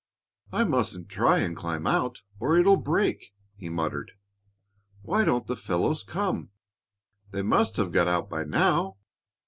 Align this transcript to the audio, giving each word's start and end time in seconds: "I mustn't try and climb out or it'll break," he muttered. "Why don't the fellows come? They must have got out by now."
"I 0.51 0.63
mustn't 0.63 1.09
try 1.09 1.37
and 1.41 1.55
climb 1.55 1.85
out 1.85 2.23
or 2.39 2.57
it'll 2.57 2.75
break," 2.75 3.35
he 3.55 3.69
muttered. 3.69 4.13
"Why 5.03 5.23
don't 5.23 5.45
the 5.45 5.55
fellows 5.55 6.01
come? 6.01 6.49
They 7.29 7.43
must 7.43 7.77
have 7.77 7.91
got 7.91 8.07
out 8.07 8.27
by 8.27 8.45
now." 8.45 8.97